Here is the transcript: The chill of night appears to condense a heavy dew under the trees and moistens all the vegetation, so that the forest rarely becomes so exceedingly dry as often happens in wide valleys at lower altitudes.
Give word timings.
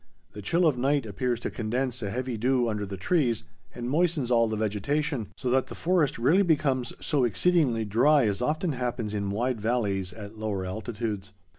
The 0.33 0.41
chill 0.41 0.65
of 0.65 0.79
night 0.79 1.05
appears 1.05 1.39
to 1.41 1.51
condense 1.51 2.01
a 2.01 2.09
heavy 2.09 2.35
dew 2.35 2.67
under 2.67 2.87
the 2.87 2.97
trees 2.97 3.43
and 3.75 3.87
moistens 3.87 4.31
all 4.31 4.47
the 4.47 4.57
vegetation, 4.57 5.27
so 5.37 5.51
that 5.51 5.67
the 5.67 5.75
forest 5.75 6.17
rarely 6.17 6.41
becomes 6.41 6.91
so 7.05 7.23
exceedingly 7.23 7.85
dry 7.85 8.25
as 8.25 8.41
often 8.41 8.71
happens 8.71 9.13
in 9.13 9.29
wide 9.29 9.61
valleys 9.61 10.11
at 10.11 10.39
lower 10.39 10.65
altitudes. 10.65 11.33